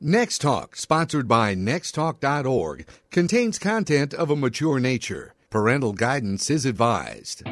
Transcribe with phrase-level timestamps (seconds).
[0.00, 5.34] Next Talk, sponsored by nexttalk.org, contains content of a mature nature.
[5.50, 7.42] Parental guidance is advised.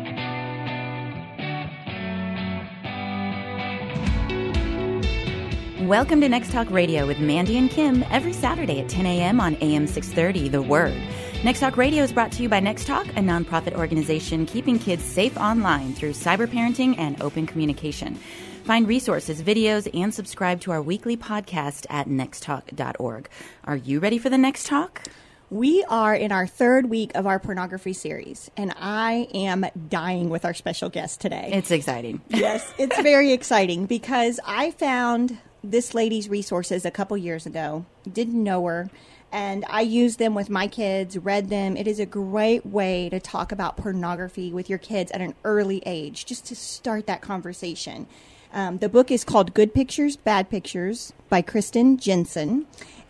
[5.88, 9.40] Welcome to Next Talk Radio with Mandy and Kim every Saturday at 10 a.m.
[9.40, 11.02] on AM 630, The Word.
[11.42, 15.04] Next Talk Radio is brought to you by Next Talk, a nonprofit organization keeping kids
[15.04, 18.20] safe online through cyber parenting and open communication.
[18.66, 23.28] Find resources, videos, and subscribe to our weekly podcast at nexttalk.org.
[23.62, 25.02] Are you ready for the next talk?
[25.50, 30.44] We are in our third week of our pornography series, and I am dying with
[30.44, 31.50] our special guest today.
[31.52, 32.22] It's exciting.
[32.28, 38.42] yes, it's very exciting because I found this lady's resources a couple years ago, didn't
[38.42, 38.90] know her,
[39.30, 41.76] and I used them with my kids, read them.
[41.76, 45.84] It is a great way to talk about pornography with your kids at an early
[45.86, 48.08] age, just to start that conversation.
[48.56, 52.66] Um, the book is called Good Pictures, Bad Pictures by Kristen Jenson.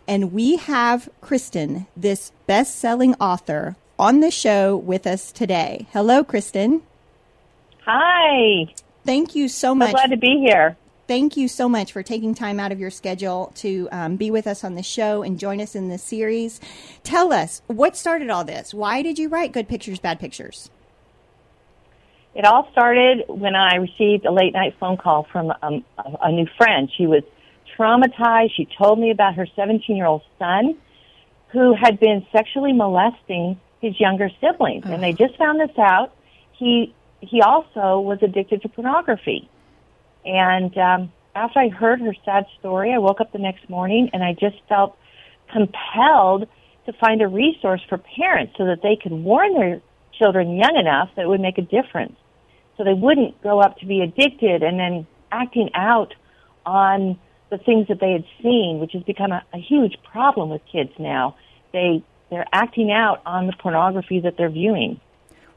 [0.08, 5.86] And we have Kristen, this best selling author, on the show with us today.
[5.92, 6.82] Hello, Kristen.
[7.84, 8.74] Hi.
[9.04, 9.90] Thank you so much.
[9.90, 10.76] I'm glad to be here.
[11.06, 14.48] Thank you so much for taking time out of your schedule to um, be with
[14.48, 16.60] us on the show and join us in this series.
[17.04, 18.74] Tell us what started all this.
[18.74, 20.70] Why did you write Good Pictures, Bad Pictures?
[22.36, 25.82] It all started when I received a late night phone call from um,
[26.20, 26.90] a new friend.
[26.94, 27.22] She was
[27.78, 28.50] traumatized.
[28.54, 30.76] She told me about her 17 year old son
[31.52, 34.84] who had been sexually molesting his younger siblings.
[34.84, 36.12] And they just found this out.
[36.52, 39.48] He, he also was addicted to pornography.
[40.26, 44.22] And um, after I heard her sad story, I woke up the next morning and
[44.22, 44.98] I just felt
[45.50, 46.48] compelled
[46.84, 49.80] to find a resource for parents so that they could warn their
[50.18, 52.16] children young enough that it would make a difference
[52.76, 56.14] so they wouldn't grow up to be addicted and then acting out
[56.64, 57.18] on
[57.50, 60.90] the things that they had seen, which has become a, a huge problem with kids
[60.98, 61.36] now.
[61.72, 65.00] They they're acting out on the pornography that they're viewing.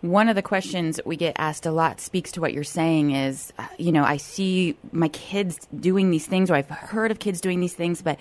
[0.02, 3.52] One of the questions we get asked a lot speaks to what you're saying is,
[3.58, 7.42] uh, you know, I see my kids doing these things, or I've heard of kids
[7.42, 8.20] doing these things, but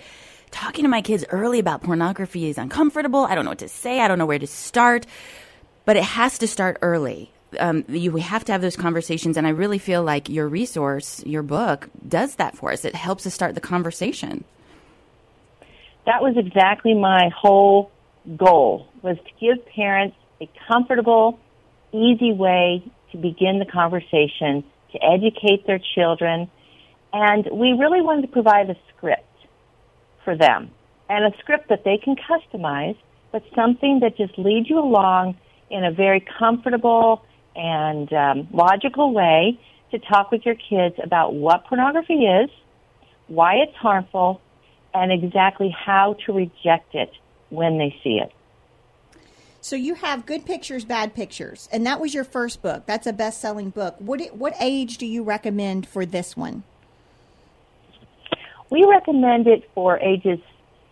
[0.51, 3.25] talking to my kids early about pornography is uncomfortable.
[3.25, 4.01] I don't know what to say.
[4.01, 5.05] I don't know where to start.
[5.85, 9.47] But it has to start early um, you we have to have those conversations, and
[9.47, 12.85] I really feel like your resource, your book, does that for us.
[12.85, 14.43] It helps us start the conversation.
[16.05, 17.91] That was exactly my whole
[18.37, 21.39] goal was to give parents a comfortable,
[21.91, 26.49] easy way to begin the conversation, to educate their children,
[27.13, 29.25] and we really wanted to provide a script
[30.23, 30.71] for them
[31.09, 32.97] and a script that they can customize,
[33.31, 35.35] but something that just leads you along
[35.71, 37.23] in a very comfortable
[37.59, 39.59] and um, logical way
[39.91, 42.49] to talk with your kids about what pornography is,
[43.27, 44.39] why it's harmful,
[44.93, 47.11] and exactly how to reject it
[47.49, 48.31] when they see it.
[49.61, 52.85] So you have good pictures, bad pictures, and that was your first book.
[52.85, 53.95] That's a best-selling book.
[53.99, 56.63] What what age do you recommend for this one?
[58.69, 60.39] We recommend it for ages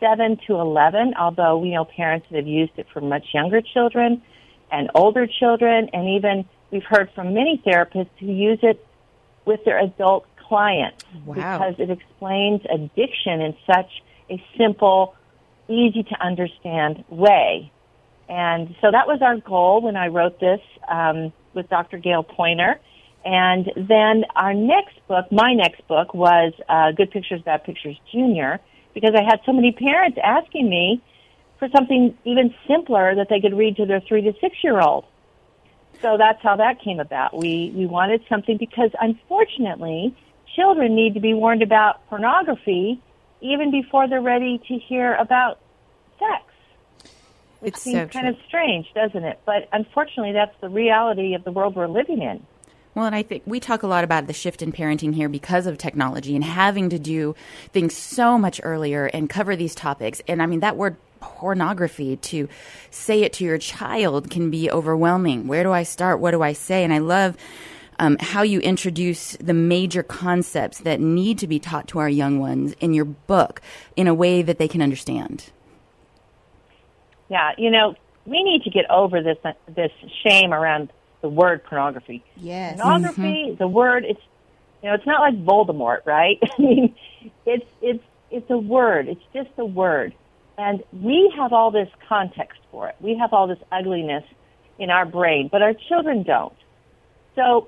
[0.01, 1.13] seven to eleven.
[1.17, 4.21] Although we know parents that have used it for much younger children
[4.69, 8.85] and older children, and even we've heard from many therapists who use it
[9.45, 11.35] with their adult clients wow.
[11.35, 13.89] because it explains addiction in such
[14.29, 15.15] a simple,
[15.67, 17.71] easy to understand way.
[18.29, 21.97] And so that was our goal when I wrote this um, with Dr.
[21.97, 22.75] Gail Poyner.
[23.23, 28.59] And then our next book, my next book, was uh, Good Pictures, Bad Pictures Junior,
[28.93, 31.01] because I had so many parents asking me
[31.59, 35.05] for something even simpler that they could read to their three to six year old.
[36.01, 37.35] So that's how that came about.
[37.35, 40.15] We we wanted something because unfortunately,
[40.55, 43.01] children need to be warned about pornography
[43.41, 45.59] even before they're ready to hear about
[46.19, 46.43] sex.
[47.59, 49.39] Which it's seems so kind of strange, doesn't it?
[49.45, 52.45] But unfortunately, that's the reality of the world we're living in.
[52.93, 55.67] Well, and I think we talk a lot about the shift in parenting here because
[55.67, 57.35] of technology and having to do
[57.71, 60.19] things so much earlier and cover these topics.
[60.27, 62.47] And I mean, that word pornography to
[62.91, 65.47] say it to your child can be overwhelming.
[65.47, 66.19] Where do I start?
[66.19, 66.83] What do I say?
[66.83, 67.35] And I love
[67.99, 72.39] um, how you introduce the major concepts that need to be taught to our young
[72.39, 73.61] ones in your book
[73.95, 75.45] in a way that they can understand.
[77.29, 79.37] Yeah, you know, we need to get over this
[79.67, 79.91] this
[80.23, 80.89] shame around
[81.21, 82.23] the word pornography.
[82.37, 82.79] Yes.
[82.79, 83.55] Pornography, Mm-hmm.
[83.57, 84.21] the word, it's
[84.83, 86.37] you know, it's not like Voldemort, right?
[86.57, 86.95] I mean,
[87.45, 89.07] it's it's it's a word.
[89.07, 90.13] It's just a word.
[90.57, 92.95] And we have all this context for it.
[92.99, 94.23] We have all this ugliness
[94.79, 96.53] in our brain, but our children don't.
[97.35, 97.67] So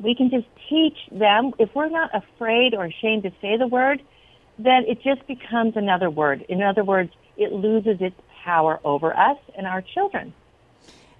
[0.00, 4.00] we can just teach them, if we're not afraid or ashamed to say the word,
[4.58, 6.44] then it just becomes another word.
[6.48, 10.32] In other words, it loses its power over us and our children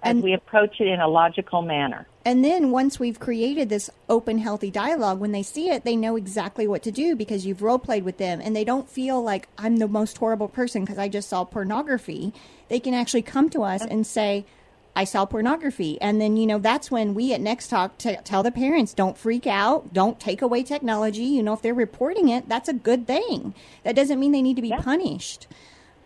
[0.03, 2.07] And- we approach it in a logical manner.
[2.25, 6.15] And then once we've created this open, healthy dialogue, when they see it, they know
[6.15, 9.47] exactly what to do because you've role played with them and they don't feel like
[9.57, 12.33] I'm the most horrible person because I just saw pornography.
[12.67, 14.45] They can actually come to us and say,
[14.95, 15.99] I saw pornography.
[16.01, 19.17] And then, you know, that's when we at Next Talk t- tell the parents don't
[19.17, 21.23] freak out, don't take away technology.
[21.23, 23.53] You know, if they're reporting it, that's a good thing.
[23.83, 24.81] That doesn't mean they need to be Yeah.
[24.81, 25.47] punished.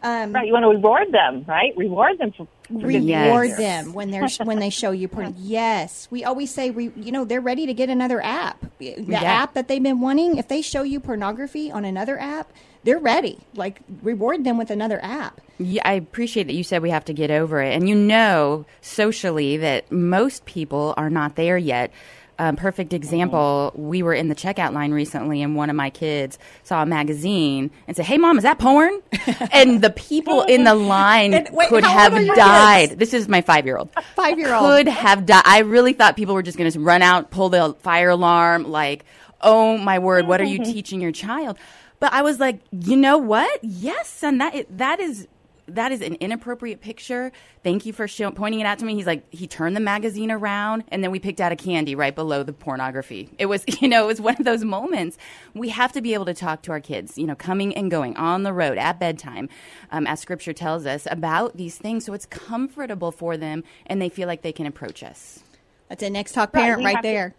[0.04, 0.46] Um, right?
[0.46, 1.76] You want to reward them, right?
[1.78, 2.46] Reward them for,
[2.80, 3.26] good Yes.
[3.26, 5.36] reward them when they're when they show you porn.
[5.40, 8.66] Yes, we always say we you know they're ready to get another app.
[8.80, 9.22] The Yeah.
[9.22, 12.52] app that they've been wanting, if they show you pornography on another app,
[12.84, 13.40] they're ready.
[13.56, 15.40] Like reward them with another app.
[15.60, 17.74] Yeah, I appreciate that you said we have to get over it.
[17.74, 21.92] And you know socially that most people are not there yet.
[22.40, 26.40] Um, perfect example, we were in the checkout line recently, and one of my kids
[26.64, 29.02] saw a magazine and said, Hey, mom, is that porn?
[29.52, 32.90] and the people in the line And wait, could have died.
[32.90, 33.00] kids?
[33.00, 33.90] This is my five year old.
[34.16, 34.62] Five-year-old.
[34.64, 35.44] Could have died.
[35.46, 39.06] I really thought people were just going to run out, pull the fire alarm, like,
[39.42, 41.58] oh my word, what are you teaching your child?
[42.00, 43.60] But I was like, you know what?
[43.64, 45.28] Yes, son, that that is
[45.68, 47.32] that is an inappropriate picture.
[47.64, 48.96] Thank you for show, pointing it out to me.
[48.96, 52.14] He's like, he turned the magazine around, and then we picked out a candy right
[52.14, 53.30] below the pornography.
[53.38, 55.18] It was, you know, it was one of those moments.
[55.54, 58.18] We have to be able to talk to our kids, you know, coming and going
[58.18, 59.50] on the road at bedtime,
[59.92, 64.10] um, as Scripture tells us about these things, so it's comfortable for them, and they
[64.10, 65.44] feel like they can approach us.
[65.90, 67.36] That's a next talk parent we right have to- there.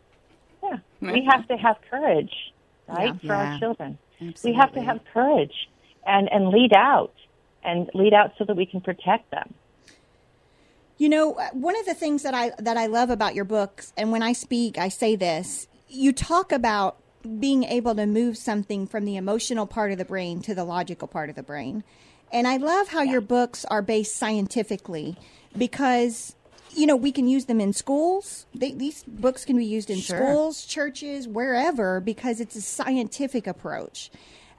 [0.63, 0.77] Yeah.
[1.01, 2.33] We have to have courage,
[2.89, 3.19] right, Yeah.
[3.21, 3.53] for Yeah.
[3.53, 3.99] our children.
[4.43, 5.69] We have to have courage
[6.07, 7.13] and, and lead out
[7.65, 9.55] and lead out so that we can protect them.
[10.97, 14.13] You know, one of the things that I that I love about your books, and
[14.13, 16.97] when I speak, I say this: you talk about
[17.41, 21.09] being able to move something from the emotional part of the brain to the logical
[21.09, 21.83] part of the brain,
[22.33, 25.17] and I love how your books are based scientifically
[25.57, 26.37] because
[26.71, 28.47] you know we can use them in schools.
[28.55, 30.17] They, these books can be used in Sure.
[30.17, 34.11] schools, churches, wherever because it's a scientific approach.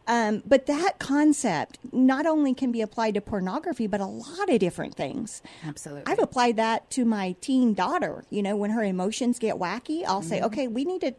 [0.08, 4.60] Um, but that concept not only can be applied to pornography, but a lot of
[4.60, 5.42] different things.
[5.66, 6.04] Absolutely.
[6.12, 8.24] I've applied that to my teen daughter.
[8.30, 10.46] You know, when her emotions get wacky, I'll say, Mm-hmm.
[10.46, 11.14] okay, we need to.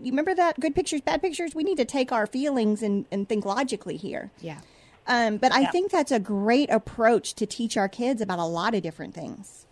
[0.00, 1.54] You remember that good pictures, bad pictures?
[1.54, 4.30] We need to take our feelings and, and think logically here.
[4.40, 4.60] Yeah.
[5.06, 5.70] Um, but I Yeah.
[5.70, 9.66] think that's a great approach to teach our kids about a lot of different things.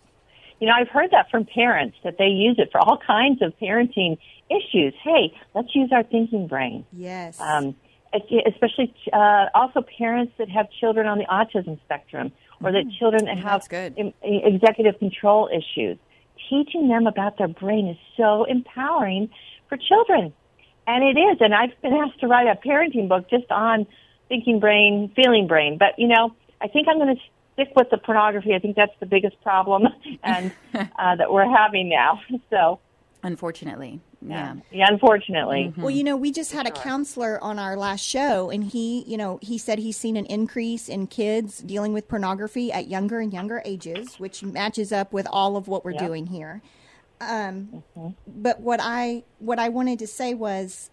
[0.59, 3.53] You know, I've heard that from parents that they use it for all kinds of
[3.61, 4.17] parenting
[4.49, 4.93] issues.
[5.03, 6.85] Hey, let's use our thinking brain.
[6.93, 7.39] Yes.
[7.41, 7.75] um,
[8.45, 12.31] especially uh, also parents that have children on the autism spectrum
[12.63, 13.93] or that children that have that's good.
[13.97, 15.97] em- executive control issues.
[16.49, 19.29] Teaching them about their brain is so empowering
[19.67, 20.33] for children.
[20.87, 21.37] And it is.
[21.39, 23.87] And I've been asked to write a parenting book just on
[24.29, 25.77] thinking brain, feeling brain.
[25.79, 27.21] But, you know, I think I'm going to
[27.53, 28.53] stick with the pornography.
[28.53, 29.87] I think that's the biggest problem
[30.23, 32.21] and uh, that we're having now.
[32.49, 32.79] So,
[33.23, 33.99] Unfortunately.
[34.29, 34.55] Yeah.
[34.71, 35.73] yeah, unfortunately.
[35.77, 39.17] Well, you know, we just had a counselor on our last show, and he, you
[39.17, 43.33] know, he said he's seen an increase in kids dealing with pornography at younger and
[43.33, 46.07] younger ages, which matches up with all of what we're Yeah.
[46.07, 46.61] doing here.
[47.21, 47.83] Um,
[48.27, 50.89] But what I what I wanted to say was,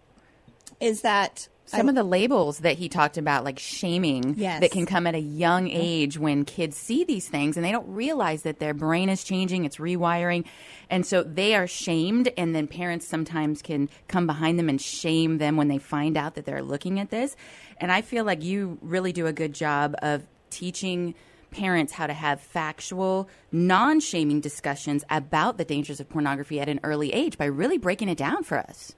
[0.79, 4.61] is that Some of the labels that he talked about, like shaming, Yes.
[4.61, 7.87] that can come at a young age when kids see these things and they don't
[7.87, 10.45] realize that their brain is changing, it's rewiring.
[10.89, 15.37] And so they are shamed, and then parents sometimes can come behind them and shame
[15.37, 17.35] them when they find out that they're looking at this.
[17.77, 21.15] And I feel like you really do a good job of teaching
[21.49, 26.79] parents how to have factual, non shaming discussions about the dangers of pornography at an
[26.83, 28.93] early age by really breaking it down for us.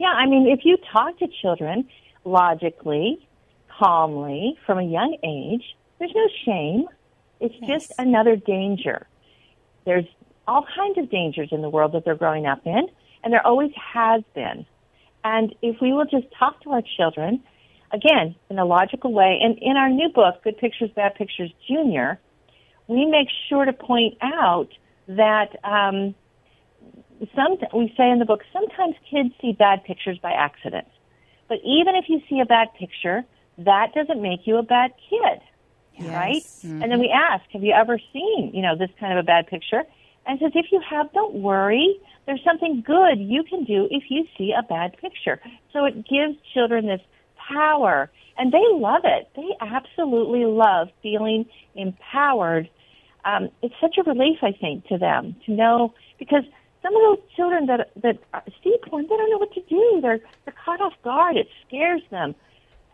[0.00, 1.86] Yeah, I mean, if you talk to children
[2.24, 3.28] logically,
[3.68, 6.86] calmly, from a young age, there's no shame.
[7.38, 9.06] It's just another danger.
[9.84, 10.06] There's
[10.48, 12.88] all kinds of dangers in the world that they're growing up in,
[13.22, 14.64] and there always has been.
[15.22, 17.42] And if we will just talk to our children,
[17.92, 22.18] again, in a logical way, and in our new book, Good Pictures, Bad Pictures Junior,
[22.88, 24.68] we make sure to point out
[25.08, 26.14] that um,
[27.34, 30.88] some we say in the book sometimes kids see bad pictures by accident.
[31.48, 33.24] But even if you see a bad picture,
[33.58, 35.40] that doesn't make you a bad kid,
[36.14, 36.44] right?
[36.82, 39.48] And then we ask, have you ever seen, you know, this kind of a bad
[39.48, 39.84] picture?
[40.26, 41.98] And says, if you have, don't worry.
[42.26, 45.40] There's something good you can do if you see a bad picture.
[45.72, 47.00] So it gives children this
[47.36, 49.28] power, and they love it.
[49.34, 52.68] They absolutely love feeling empowered.
[53.24, 56.44] Um, it's such a relief, I think, to them to know because
[56.82, 58.18] some of those children that that
[58.62, 60.00] see porn, they don't know what to do.
[60.00, 61.36] They're they're caught off guard.
[61.36, 62.34] It scares them.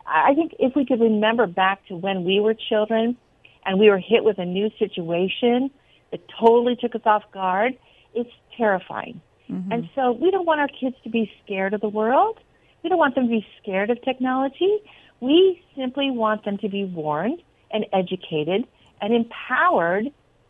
[0.05, 3.17] I think if we could remember back to when we were children
[3.65, 5.69] and we were hit with a new situation
[6.11, 7.77] that totally took us off guard,
[8.13, 9.19] it's terrifying.
[9.51, 9.71] Mm-hmm.
[9.71, 12.39] And so we don't want our kids to be scared of the world.
[12.83, 14.79] We don't want them to be scared of technology.
[15.19, 17.41] We simply want them to be warned
[17.71, 18.65] and educated
[19.01, 20.05] and empowered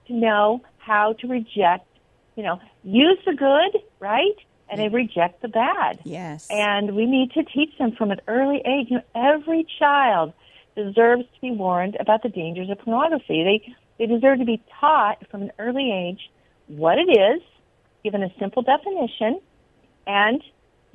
[0.08, 1.88] to know how to reject,
[2.38, 4.36] you know, use the good, right?
[4.70, 6.00] And they reject the bad.
[6.04, 6.48] Yes.
[6.50, 8.88] And we need to teach them from an early age.
[8.90, 10.34] You know, every child
[10.76, 13.44] deserves to be warned about the dangers of pornography.
[13.44, 16.30] They they deserve to be taught from an early age
[16.68, 17.42] what it is,
[18.04, 19.42] given a simple definition,
[20.06, 20.44] and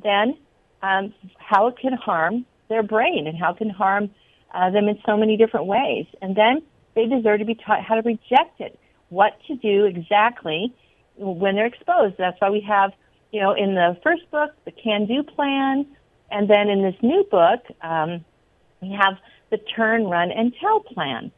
[0.02, 0.37] then
[0.82, 4.11] um, how it can harm their brain and how it can harm
[4.54, 6.06] uh, them in so many different ways.
[6.20, 6.62] And then
[6.94, 10.72] they deserve to be taught how to reject it, what to do exactly
[11.16, 12.16] when they're exposed.
[12.19, 12.92] That's why we have,
[13.33, 15.87] you know, in the first book, the can-do plan,
[16.31, 18.25] and then in this new book, um,
[18.81, 19.19] we have
[19.50, 21.31] the turn, run, and tell plan.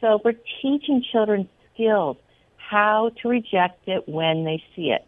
[0.00, 2.16] So we're teaching children skills,
[2.56, 5.06] how to reject it when they see it.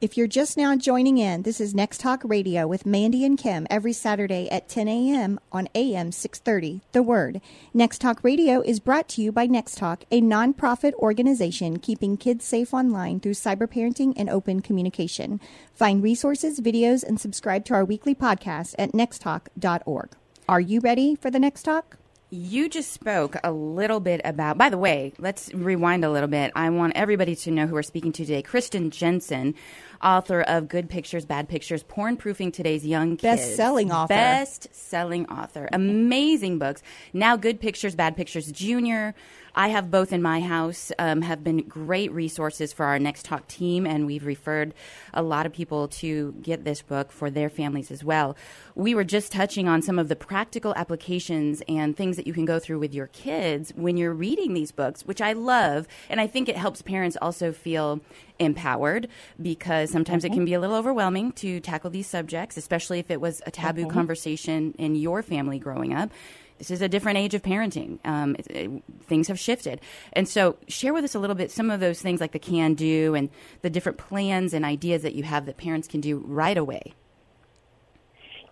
[0.00, 3.64] If you're just now joining in, this is Next Talk Radio with Mandy and Kim
[3.70, 5.38] every Saturday at 10 a.m.
[5.52, 7.40] on AM 630, The Word.
[7.72, 12.44] Next Talk Radio is brought to you by Next Talk, a nonprofit organization keeping kids
[12.44, 15.40] safe online through cyber parenting and open communication.
[15.74, 20.10] Find resources, videos, and subscribe to our weekly podcast at nexttalk.org.
[20.48, 21.96] Are you ready for the next talk?
[22.30, 26.50] You just spoke a little bit about, by the way, let's rewind a little bit.
[26.56, 28.42] I want everybody to know who we're speaking to today.
[28.42, 29.54] Kristen Jenson,
[30.02, 33.40] author of Good Pictures, Bad Pictures, Porn Proofing Today's Young Kids.
[33.40, 34.14] Best selling author.
[34.14, 35.68] Best selling author.
[35.72, 36.82] Amazing books.
[37.12, 39.14] Now, Good Pictures, Bad Pictures Junior.
[39.56, 43.46] I have both in my house, um, have been great resources for our Next Talk
[43.46, 44.74] team, and we've referred
[45.12, 48.36] a lot of people to get this book for their families as well.
[48.76, 52.44] We were just touching on some of the practical applications and things that you can
[52.44, 56.26] go through with your kids when you're reading these books, which I love, and I
[56.26, 58.00] think it helps parents also feel
[58.40, 59.06] empowered
[59.40, 60.32] because sometimes mm-hmm.
[60.32, 63.52] it can be a little overwhelming to tackle these subjects, especially if it was a
[63.52, 63.90] taboo mm-hmm.
[63.90, 66.10] conversation in your family growing up
[66.58, 67.98] this is a different age of parenting.
[68.04, 69.80] Um, it, it, things have shifted.
[70.12, 72.74] And so, share with us a little bit some of those things like the can
[72.74, 73.28] do and
[73.62, 76.94] the different plans and ideas that you have that parents can do right away.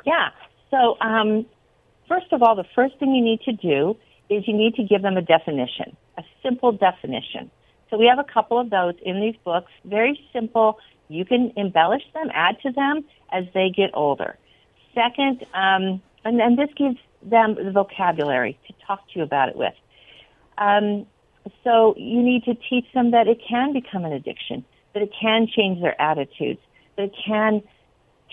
[0.04, 0.30] Yeah.
[0.71, 1.47] So, um,
[2.09, 3.97] first of all, the first thing you need to do
[4.30, 7.50] is you need to give them a definition, a simple definition.
[7.90, 10.78] So, we have a couple of those in these books, very simple.
[11.09, 14.38] You can embellish them, add to them as they get older.
[14.94, 19.56] Second, um, and then this gives them the vocabulary to talk to you about it
[19.56, 19.75] with.
[20.59, 21.06] Um,
[21.64, 25.47] so you need to teach them that it can become an addiction, that it can
[25.47, 26.61] change their attitudes,
[26.97, 27.62] that it can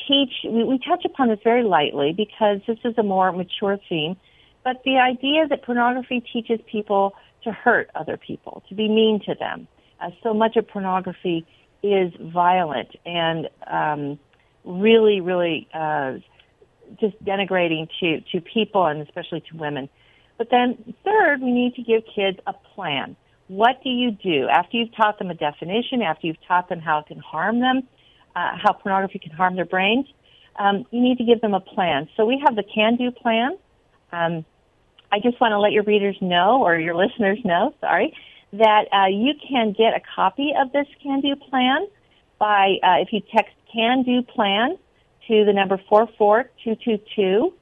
[0.07, 0.31] teach.
[0.43, 4.15] We, we touch upon this very lightly because this is a more mature theme,
[4.63, 9.35] but the idea that pornography teaches people to hurt other people, to be mean to
[9.35, 9.67] them.
[10.01, 11.45] Uh, so much of pornography
[11.83, 14.19] is violent and um,
[14.65, 16.13] really, really uh,
[16.99, 19.89] just denigrating to, to people and especially to women.
[20.37, 23.15] But then third, we need to give kids a plan.
[23.47, 26.99] What do you do after you've taught them a definition, after you've taught them how
[26.99, 27.87] it can harm them,
[28.35, 30.07] uh, how pornography can harm their brains?
[30.57, 32.09] Um, you need to give them a plan.
[32.17, 33.57] So we have the can-do plan.
[34.11, 34.45] Um,
[35.11, 38.13] I just want to let your readers know, or your listeners know, sorry,
[38.53, 41.87] that uh, you can get a copy of this can-do plan
[42.37, 44.77] by uh, if you text can-do plan
[45.27, 47.53] to the number 44222.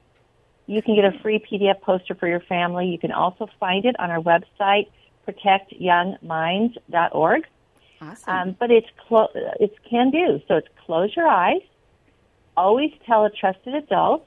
[0.66, 2.88] You can get a free PDF poster for your family.
[2.88, 4.88] You can also find it on our website,
[5.26, 7.46] protectyoungminds.org.
[8.00, 8.34] Awesome.
[8.34, 10.40] Um, but it's clo- it's can do.
[10.46, 11.62] So it's close your eyes,
[12.56, 14.26] always tell a trusted adult,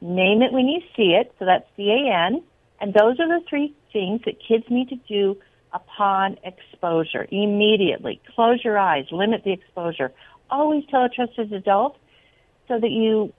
[0.00, 1.32] name it when you see it.
[1.38, 2.42] So that's C A N,
[2.80, 5.36] and those are the three things that kids need to do
[5.72, 8.20] upon exposure immediately.
[8.34, 10.12] Close your eyes, limit the exposure.
[10.50, 11.96] Always tell a trusted adult,
[12.66, 13.32] so that you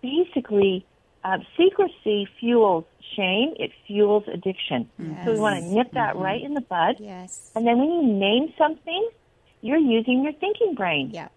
[0.00, 0.86] basically
[1.24, 2.84] uh, secrecy fuels
[3.16, 3.54] shame.
[3.58, 4.88] It fuels addiction.
[4.98, 5.24] Yes.
[5.24, 6.22] So we want to nip that mm-hmm.
[6.22, 6.96] right in the bud.
[6.98, 7.50] Yes.
[7.54, 9.08] And then when you name something,
[9.60, 11.10] you're using your thinking brain.
[11.12, 11.28] Yeah.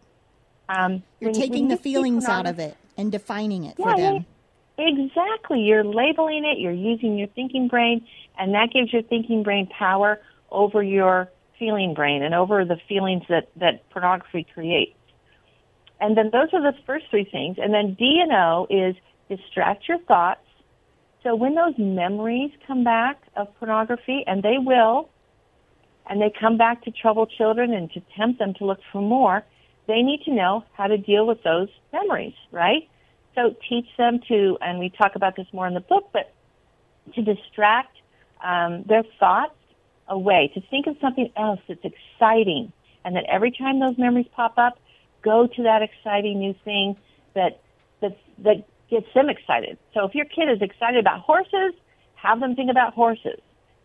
[0.67, 4.25] Um, you're taking the feelings out of it and defining it yeah, for them.
[4.77, 5.61] Exactly.
[5.61, 6.59] You're labeling it.
[6.59, 8.05] You're using your thinking brain,
[8.37, 10.19] and that gives your thinking brain power
[10.51, 14.97] over your feeling brain and over the feelings that that pornography creates.
[16.01, 17.57] And then those are the first three things.
[17.61, 18.95] And then D and O is
[19.29, 20.41] distract your thoughts.
[21.23, 25.09] So when those memories come back of pornography, and they will,
[26.07, 29.43] and they come back to trouble children and to tempt them to look for more,
[29.87, 32.87] they need to know how to deal with those memories, right?
[33.33, 36.33] So teach them to, and we talk about this more in the book, but
[37.13, 37.95] to distract
[38.43, 39.55] um, their thoughts
[40.07, 42.71] away, to think of something else that's exciting,
[43.03, 44.79] and that every time those memories pop up,
[45.21, 46.95] go to that exciting new thing
[47.33, 47.59] that
[48.01, 49.77] that that gets them excited.
[49.93, 51.73] So if your kid is excited about horses,
[52.15, 53.39] have them think about horses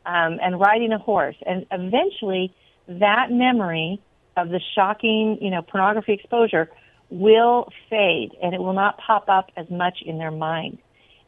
[0.06, 2.54] um, and riding a horse, and eventually
[2.88, 4.00] that memory
[4.36, 6.70] of the shocking, you know, pornography exposure
[7.10, 10.78] will fade and it will not pop up as much in their mind.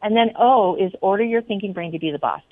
[0.02, 2.43] And then O is order your thinking brain to be the boss.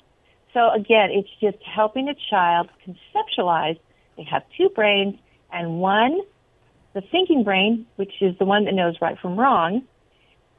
[0.53, 3.79] So again, it's just helping a child conceptualize
[4.17, 5.15] they have two brains
[5.51, 6.19] and one,
[6.93, 9.83] the thinking brain, which is the one that knows right from wrong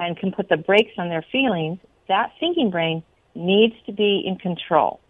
[0.06, 1.78] and can put the brakes on their feelings,
[2.08, 3.02] that thinking brain
[3.34, 5.00] needs to be in control.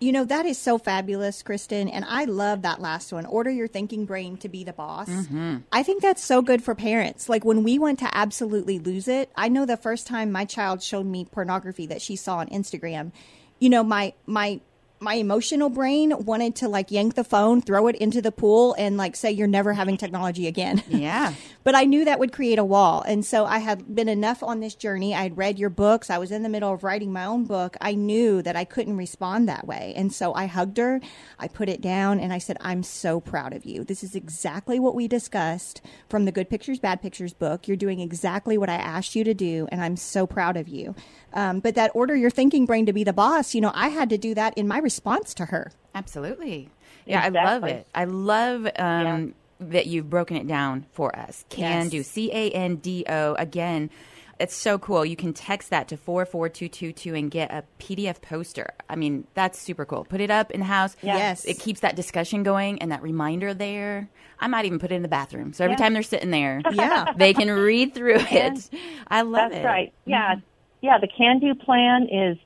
[0.00, 1.88] You know, that is so fabulous, Kristen.
[1.88, 3.24] And I love that last one.
[3.24, 5.08] Order your thinking brain to be the boss.
[5.08, 5.58] Mm-hmm.
[5.70, 7.28] I think that's so good for parents.
[7.28, 10.82] Like when we went to absolutely lose it, I know the first time my child
[10.82, 13.12] showed me pornography that she saw on Instagram,
[13.60, 14.60] you know, my, my
[15.02, 18.96] my emotional brain wanted to like yank the phone, throw it into the pool, and
[18.96, 20.82] like say, You're never having technology again.
[20.92, 21.34] Yeah.
[21.64, 23.02] but I knew that would create a wall.
[23.02, 25.14] And so I had been enough on this journey.
[25.14, 26.10] I had read your books.
[26.10, 27.76] I was in the middle of writing my own book.
[27.80, 29.92] I knew that I couldn't respond that way.
[29.96, 31.00] And so I hugged her,
[31.40, 33.82] I put it down, and I said, I'm so proud of you.
[33.82, 37.66] This is exactly what we discussed from the Good Pictures, Bad Pictures book.
[37.66, 40.94] You're doing exactly what I asked you to do, and I'm so proud of you.
[41.32, 44.10] Um, but that order your thinking brain to be the boss, you know, I had
[44.10, 45.72] to do that in my response to her.
[45.94, 46.70] Absolutely.
[47.06, 47.40] Yeah, exactly.
[47.40, 47.86] I love it.
[47.94, 49.66] I love um, yeah.
[49.70, 51.44] that you've broken it down for us.
[51.48, 51.90] Can yes.
[51.90, 52.02] do.
[52.02, 53.34] C A N D O.
[53.34, 53.90] Again,
[54.38, 55.04] it's so cool.
[55.04, 58.72] You can text that to 44222 and get a PDF poster.
[58.88, 60.04] I mean, that's super cool.
[60.04, 60.96] Put it up in the house.
[61.02, 61.44] Yes.
[61.44, 64.08] It keeps that discussion going and that reminder there.
[64.40, 65.52] I might even put it in the bathroom.
[65.52, 65.78] So every yeah.
[65.78, 67.12] time they're sitting there, yeah.
[67.16, 68.70] they can read through it.
[69.08, 69.62] I love that's it.
[69.62, 69.92] That's right.
[70.06, 70.34] Yeah.
[70.34, 70.46] Mm-hmm
[70.82, 72.36] yeah, the Can Do plan is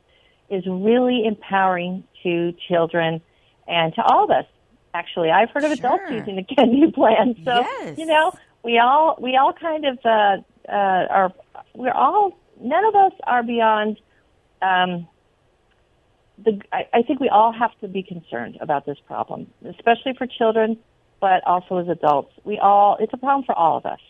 [0.48, 3.20] is really empowering to children
[3.68, 4.44] and to all of us.
[4.94, 5.94] Actually, I've heard of sure.
[5.94, 7.36] adults using the Can Do plan.
[7.44, 7.98] So yes.
[7.98, 8.32] you know,
[8.64, 10.36] we all we all kind of uh,
[10.68, 11.32] uh, are.
[11.74, 14.00] We're all none of us are beyond.
[14.62, 15.06] Um,
[16.38, 20.26] the, I, I think we all have to be concerned about this problem, especially for
[20.26, 20.78] children,
[21.20, 22.32] but also as adults.
[22.44, 24.00] We all it's a problem for all of us.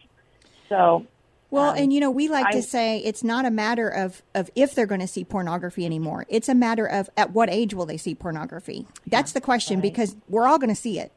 [0.68, 1.06] So
[1.50, 4.22] well, um, and you know, we like I, to say it's not a matter of,
[4.34, 6.26] of if they're going to see pornography anymore.
[6.28, 8.86] It's a matter of at what age will they see pornography.
[9.06, 9.82] That's yeah, the question right.
[9.82, 11.12] because we're all going to see it.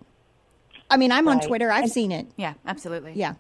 [0.89, 1.41] I mean, I'm right.
[1.41, 1.71] on Twitter.
[1.71, 2.27] I've and, seen it.
[2.37, 3.13] Yeah, absolutely.
[3.15, 3.35] Yeah.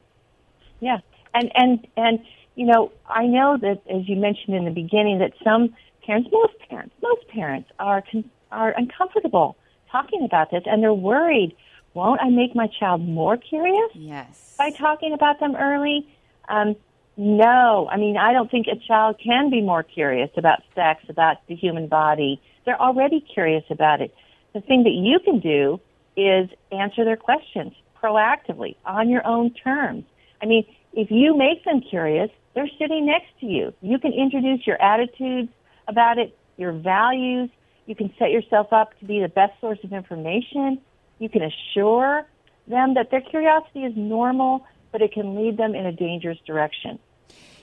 [0.79, 0.99] Yeah.
[1.33, 2.19] And and and
[2.55, 5.75] you know, I know that as you mentioned in the beginning that some
[6.05, 8.03] parents, most parents, most parents are
[8.51, 9.57] are uncomfortable
[9.91, 11.55] talking about this and they're worried,
[11.93, 13.91] won't I make my child more curious?
[13.93, 14.55] Yes.
[14.57, 16.07] By talking about them early?
[16.49, 16.75] Um,
[17.15, 21.45] no, I mean, I don't think a child can be more curious about sex, about
[21.47, 22.41] the human body.
[22.65, 24.13] They're already curious about it.
[24.53, 25.79] The thing that you can do
[26.15, 30.05] is answer their questions proactively on your own terms.
[30.41, 33.73] I mean, if you make them curious, they're sitting next to you.
[33.81, 35.49] You can introduce your attitudes
[35.87, 37.49] about it, your values.
[37.85, 40.79] You can set yourself up to be the best source of information.
[41.19, 42.25] You can assure
[42.67, 46.99] them that their curiosity is normal but it can lead them in a dangerous direction.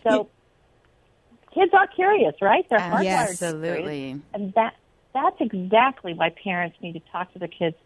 [0.02, 0.30] So
[1.54, 2.64] kids are curious, right?
[2.70, 3.02] They're hardwired.
[3.02, 4.20] Yes, absolutely.
[4.34, 4.74] And that
[5.14, 7.76] that's exactly why parents need to talk to their kids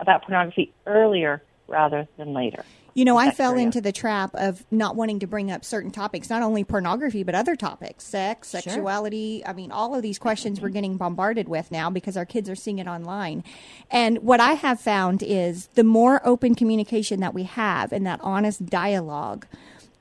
[0.00, 2.64] about pornography earlier rather than later.
[2.94, 6.28] You know, I fell into the trap of not wanting to bring up certain topics,
[6.28, 9.40] not only pornography, but other topics, sex, sexuality.
[9.40, 9.50] Sure.
[9.50, 12.56] I mean, all of these questions we're getting bombarded with now because our kids are
[12.56, 13.44] seeing it online.
[13.90, 18.20] And what I have found is the more open communication that we have and that
[18.22, 19.46] honest dialogue,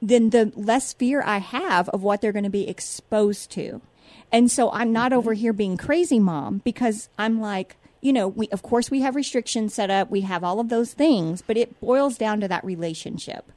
[0.02, 3.82] then the less fear I have of what they're going to be exposed to.
[4.32, 8.48] And so I'm not over here being crazy mom because I'm like, you know, we
[8.50, 11.80] of course we have restrictions set up, we have all of those things, but it
[11.80, 13.52] boils down to that relationship.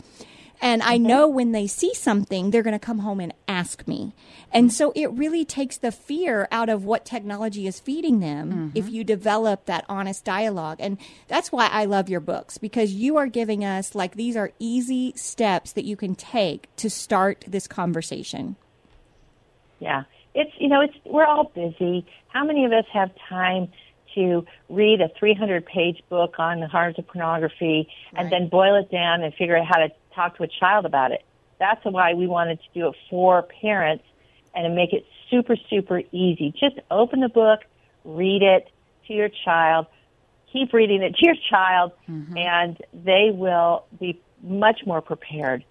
[0.63, 1.07] And I mm-hmm.
[1.07, 4.15] know when they see something, they're going to come home and ask me.
[4.53, 8.69] And so it really takes the fear out of what technology is feeding them mm-hmm.
[8.77, 10.77] if you develop that honest dialogue.
[10.79, 14.53] And that's why I love your books because you are giving us like these are
[14.61, 18.55] easy steps that you can take to start this conversation.
[19.81, 20.05] Yeah.
[20.33, 22.07] It's, you know, it's, we're all busy.
[22.29, 23.73] How many of us have time
[24.15, 28.91] to read a 300 page book on the harms of pornography and then boil it
[28.91, 31.25] down and figure out how to talk to a child about it.
[31.59, 34.05] That's why we wanted to do it for parents
[34.55, 36.53] and make it super, super easy.
[36.59, 37.61] Just open the book,
[38.05, 38.69] read it
[39.07, 39.87] to your child,
[40.53, 42.37] keep reading it to your child, mm-hmm.
[42.37, 45.65] and they will be much more prepared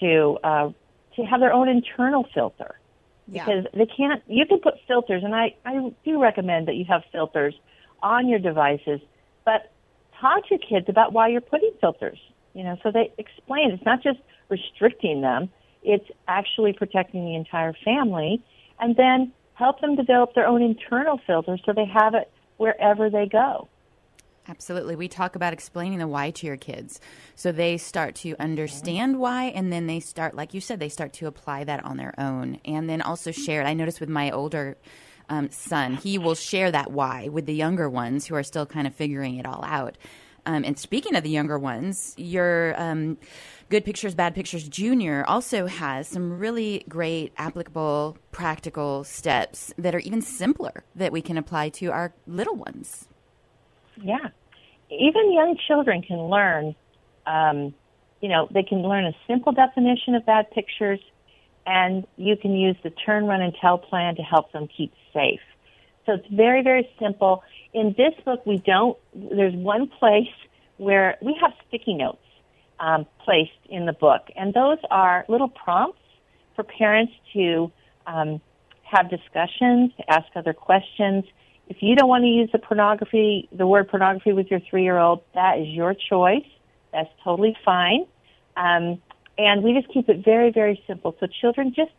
[0.00, 0.70] to uh,
[1.16, 2.78] to have their own internal filter
[3.28, 3.44] Yeah.
[3.44, 4.22] because they can't.
[4.26, 7.54] You can put filters, and I I do recommend that you have filters
[8.04, 9.00] on your devices,
[9.44, 9.72] but
[10.20, 12.18] talk to your kids about why you're putting filters.
[12.52, 13.72] You know, so they explain.
[13.72, 15.50] It's not just restricting them;
[15.82, 18.40] it's actually protecting the entire family,
[18.78, 23.26] and then help them develop their own internal filter so they have it wherever they
[23.26, 23.68] go.
[24.46, 24.94] Absolutely.
[24.94, 27.00] We talk about explaining the why to your kids.
[27.34, 31.14] So they start to understand why, and then they start, like you said, they start
[31.14, 32.60] to apply that on their own.
[32.64, 33.64] And then also share it.
[33.64, 34.76] I noticed with my older
[35.28, 38.86] um, son, he will share that why with the younger ones who are still kind
[38.86, 39.96] of figuring it all out.
[40.46, 43.16] Um, and speaking of the younger ones, your um,
[43.70, 50.00] Good Pictures, Bad Pictures Junior also has some really great, applicable, practical steps that are
[50.00, 53.08] even simpler that we can apply to our little ones.
[53.96, 54.28] Yeah.
[54.90, 56.74] Even young children can learn,
[57.26, 57.74] um,
[58.20, 61.00] you know, they can learn a simple definition of bad pictures,
[61.66, 65.40] and you can use the turn, run, and tell plan to help them keep safe.
[66.04, 67.42] So it's very, very simple.
[67.72, 70.34] In this book, we don't, there's one place
[70.76, 72.18] where we have sticky notes
[72.78, 76.00] um, placed in the book, and those are little prompts
[76.54, 77.72] for parents to
[78.06, 78.40] um,
[78.82, 81.24] have discussions, to ask other questions.
[81.68, 85.58] If you don't want to use the pornography, the word pornography with your three-year-old, that
[85.58, 86.44] is your choice.
[86.92, 88.06] That's totally fine.
[88.56, 89.00] Um,
[89.38, 91.16] and we just keep it very, very simple.
[91.18, 91.90] So children just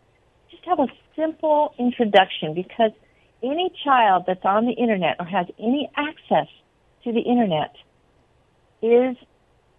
[0.51, 2.91] just have a simple introduction because
[3.43, 6.48] any child that's on the internet or has any access
[7.04, 7.76] to the internet
[8.82, 9.15] is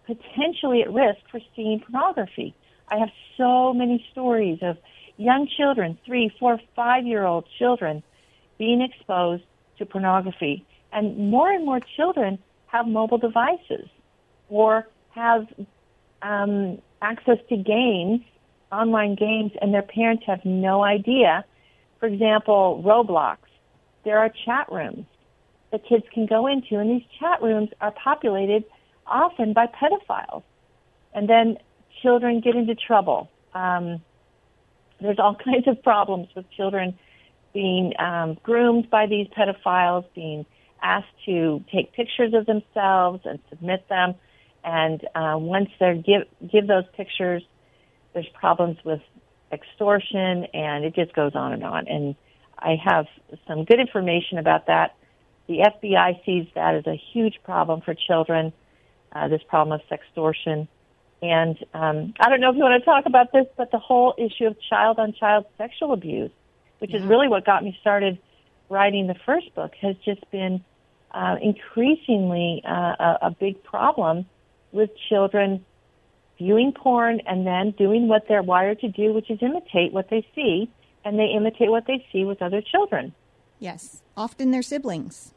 [0.05, 2.55] potentially at risk for seeing pornography.
[2.89, 4.77] I have so many stories of
[5.17, 8.03] young children, three, four, five year old children,
[8.57, 9.43] being exposed
[9.77, 10.65] to pornography.
[10.91, 13.89] And more and more children have mobile devices
[14.49, 15.47] or have
[16.21, 18.21] um, access to games,
[18.71, 21.43] online games, and their parents have no idea.
[21.99, 23.37] For example, Roblox,
[24.07, 25.05] there are chat rooms
[25.73, 28.63] that kids can go into, and these chat rooms are populated
[29.05, 30.43] often by pedophiles.
[31.13, 31.57] And then
[32.01, 33.29] children get into trouble.
[33.53, 34.01] Um,
[35.01, 36.97] there's all kinds of problems with children
[37.53, 40.45] being um, groomed by these pedophiles, being
[40.81, 44.15] asked to take pictures of themselves and submit them.
[44.63, 47.43] And uh, once they give give those pictures,
[48.13, 49.01] there's problems with
[49.51, 51.89] extortion, and it just goes on and on.
[51.89, 52.15] And
[52.59, 53.05] I have
[53.47, 54.95] some good information about that.
[55.47, 58.53] The FBI sees that as a huge problem for children.
[59.13, 60.67] Uh, this problem of sextortion.
[61.21, 64.13] And um, I don't know if you want to talk about this, but the whole
[64.17, 66.31] issue of child on child sexual abuse,
[66.79, 68.19] which is really what got me started
[68.69, 70.63] writing the first book, has just been
[71.11, 74.25] uh, increasingly uh, a, a big problem
[74.71, 75.65] with children
[76.37, 80.27] viewing porn and then doing what they're wired to do, which is imitate what they
[80.35, 80.69] see,
[81.07, 83.13] and they imitate what they see with other children.
[83.59, 84.01] Yes.
[84.17, 85.33] Often they're siblings.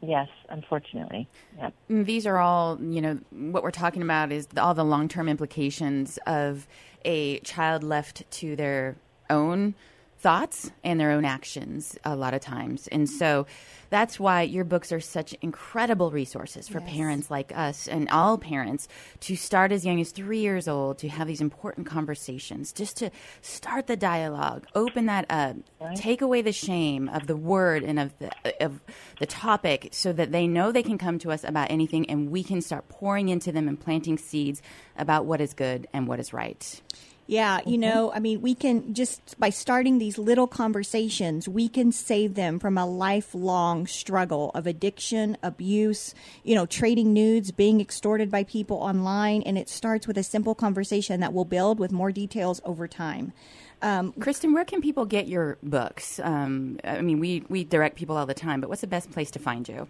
[0.00, 1.28] Yes, unfortunately.
[1.58, 1.74] Yep.
[1.90, 5.28] Mm, These are all, you know, what we're talking about is all the long term
[5.28, 6.68] implications of
[7.04, 8.96] a child left to their
[9.28, 9.74] own
[10.20, 12.88] thoughts and their own actions a lot of times.
[12.88, 13.46] And so
[13.90, 16.90] that's why your books are such incredible resources for Yes.
[16.90, 18.88] parents like us and all parents
[19.20, 23.10] to start as young as three years old to have these important conversations, just to
[23.42, 25.56] start the dialogue, open that up,
[25.94, 28.80] take away the shame of the word and of the, of
[29.20, 32.42] the topic so that they know they can come to us about anything and we
[32.42, 34.60] can start pouring into them and planting seeds
[34.98, 36.82] about what is good and what is right.
[37.30, 41.92] Yeah, you know, I mean, we can just by starting these little conversations, we can
[41.92, 48.30] save them from a lifelong struggle of addiction, abuse, you know, trading nudes, being extorted
[48.30, 49.42] by people online.
[49.42, 53.34] And it starts with a simple conversation that will build with more details over time.
[53.82, 56.18] Um, Kristen, where can people get your books?
[56.20, 59.30] Um, I mean, we, we direct people all the time, but what's the best place
[59.32, 59.86] to find you?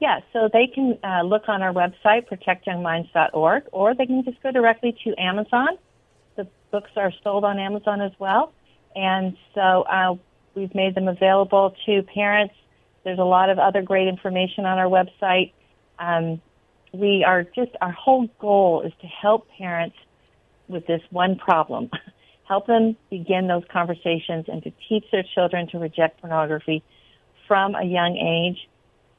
[0.00, 4.50] Yeah, so they can uh, look on our website, protectyoungminds.org, or they can just go
[4.50, 5.78] directly to Amazon.
[6.74, 8.52] Books are sold on Amazon as well.
[8.96, 10.16] And so uh,
[10.56, 12.52] we've made them available to parents.
[13.04, 15.52] There's a lot of other great information on our website.
[16.00, 16.42] Um,
[16.92, 19.94] we are just, our whole goal is to help parents
[20.66, 21.90] with this one problem.
[22.48, 26.82] help them begin those conversations and to teach their children to reject pornography
[27.46, 28.68] from a young age.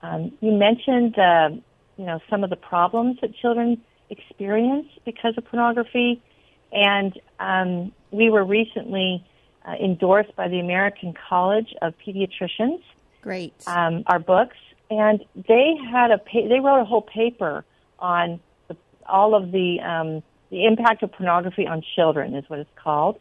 [0.01, 1.51] Um, you mentioned, uh,
[1.95, 6.21] you know, some of the problems that children experience because of pornography,
[6.71, 9.25] and um, we were recently
[9.65, 12.81] uh, endorsed by the American College of Pediatricians.
[13.21, 13.53] great.
[13.67, 14.57] Um, our books,
[14.89, 17.65] and they had a pa- they wrote a whole paper
[17.99, 22.69] on the, all of the um, The Impact of Pornography on Children is what it's
[22.75, 23.19] called.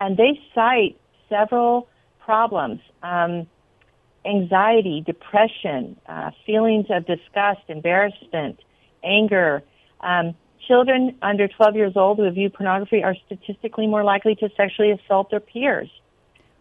[0.00, 0.98] And they cite
[1.28, 1.88] several
[2.20, 2.80] problems.
[3.02, 3.46] Um,
[4.24, 8.60] anxiety, depression, uh, feelings of disgust, embarrassment,
[9.02, 9.62] anger.
[10.00, 10.34] Um,
[10.66, 15.30] children under 12 years old who view pornography are statistically more likely to sexually assault
[15.30, 15.88] their peers.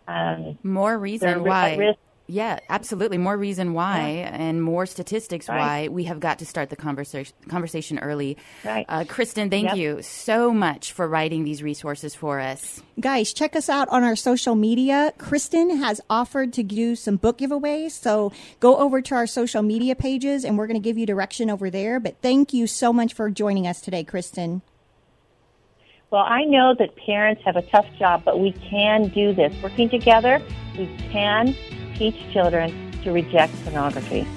[0.07, 1.95] Um, more reason why.
[2.29, 3.17] Yeah, absolutely.
[3.17, 4.35] More reason why, yeah.
[4.35, 5.57] and more statistics right.
[5.57, 8.37] why we have got to start the conversation conversation early.
[8.65, 9.77] Right, uh, Kristen, thank yep.
[9.77, 12.83] you so much for writing these resources for us.
[12.99, 15.13] Guys, check us out on our social media.
[15.17, 19.95] Kristen has offered to do some book giveaways, so go over to our social media
[19.95, 21.97] pages, and we're going to give you direction over there.
[21.97, 24.61] But thank you so much for joining us today, Kristen.
[26.09, 29.53] Well, I know that parents have a tough job, but we can do this.
[29.61, 30.41] Working together,
[30.77, 31.55] we can
[31.97, 34.27] teach children to reject pornography.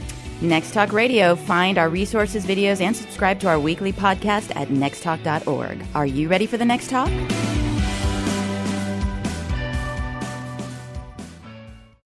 [0.40, 1.36] Next Talk Radio.
[1.36, 5.84] Find our resources, videos, and subscribe to our weekly podcast at nexttalk.org.
[5.94, 7.10] Are you ready for the next talk?